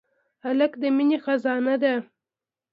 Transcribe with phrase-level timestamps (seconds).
[0.45, 1.93] هلک د مینې خزانه ده.